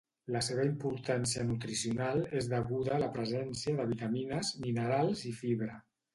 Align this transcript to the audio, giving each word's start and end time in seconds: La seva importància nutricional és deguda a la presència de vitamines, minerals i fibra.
La 0.35 0.39
seva 0.45 0.61
importància 0.69 1.43
nutricional 1.49 2.23
és 2.39 2.49
deguda 2.55 2.95
a 2.97 2.99
la 3.05 3.11
presència 3.19 3.75
de 3.83 3.87
vitamines, 3.93 4.53
minerals 4.65 5.25
i 5.33 5.37
fibra. 5.45 5.79